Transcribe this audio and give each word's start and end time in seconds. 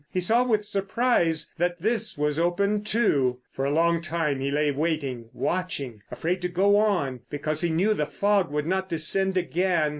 He 0.09 0.19
saw 0.19 0.43
with 0.43 0.65
surprise 0.65 1.53
that 1.59 1.79
this 1.79 2.17
was 2.17 2.39
open 2.39 2.83
too. 2.83 3.37
For 3.51 3.65
a 3.65 3.71
long 3.71 4.01
time 4.01 4.39
he 4.39 4.49
lay 4.49 4.71
waiting, 4.71 5.29
watching, 5.31 6.01
afraid 6.09 6.41
to 6.41 6.47
go 6.49 6.77
on—because 6.77 7.61
he 7.61 7.69
knew 7.69 7.93
the 7.93 8.07
fog 8.07 8.49
would 8.49 8.65
not 8.65 8.89
descend 8.89 9.37
again. 9.37 9.89